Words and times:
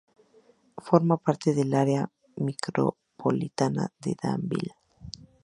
Forma 0.79 1.15
parte 1.17 1.53
del 1.53 1.75
área 1.75 2.09
micropolitana 2.37 3.87
de 3.99 4.15
Danville. 4.19 4.73